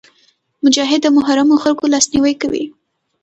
[0.63, 2.63] مجاهد د محرومو خلکو لاسنیوی کوي.